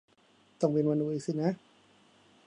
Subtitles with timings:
[0.59, 1.51] ต้องบินมาดูอีกสินะ